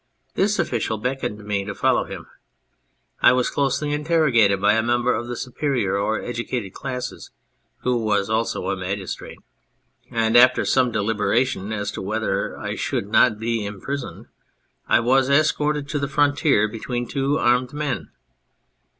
This 0.33 0.57
official 0.57 0.97
beckoned 0.97 1.45
me 1.45 1.63
to 1.63 1.75
follow 1.75 2.05
him; 2.05 2.25
I 3.21 3.33
was 3.33 3.51
closely 3.51 3.93
interrogated 3.93 4.59
by 4.59 4.73
a 4.73 4.81
member 4.81 5.13
of 5.13 5.27
the 5.27 5.35
superior 5.35 5.95
or 5.95 6.19
educated 6.19 6.73
classes 6.73 7.29
who 7.81 7.97
was 8.03 8.27
also 8.27 8.71
a 8.71 8.75
magistrate, 8.75 9.37
and 10.09 10.35
after 10.35 10.65
some 10.65 10.91
deliberation 10.91 11.71
as 11.71 11.91
to 11.91 12.01
whether 12.01 12.57
1 12.57 12.77
should 12.77 13.09
not 13.09 13.37
be 13.37 13.63
imprisoned, 13.63 14.25
I 14.87 15.01
was 15.01 15.29
escorted 15.29 15.87
to 15.89 15.99
the 15.99 16.07
frontier 16.07 16.67
between 16.67 17.07
two 17.07 17.37
armed 17.37 17.71
men. 17.71 18.09